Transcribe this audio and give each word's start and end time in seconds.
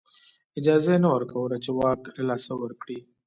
اجازه 0.59 0.89
یې 0.93 0.99
نه 1.03 1.09
ورکوله 1.15 1.55
چې 1.63 1.69
واک 1.79 2.01
له 2.15 2.23
لاسه 2.29 2.53
ورکړي 2.57 2.99